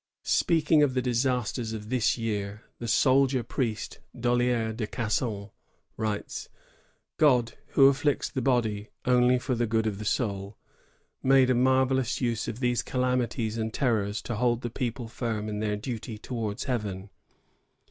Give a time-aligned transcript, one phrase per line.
[0.25, 5.51] "^ Speaking of the disasters of this year, the soldier priest, Dollier de Gasson,
[5.95, 6.57] writes:^
[7.19, 10.57] God, who afflicts the body only for the good of the soul,
[11.21, 15.47] made a mar vellous use of these calamities and terrors to hold the people firm
[15.47, 17.11] in their duty towards Heaven.